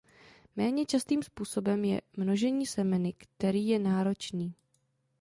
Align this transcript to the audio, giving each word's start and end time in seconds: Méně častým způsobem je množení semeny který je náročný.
Méně 0.55 0.85
častým 0.85 1.23
způsobem 1.23 1.83
je 1.85 2.01
množení 2.17 2.65
semeny 2.65 3.13
který 3.13 3.67
je 3.67 3.79
náročný. 3.79 4.53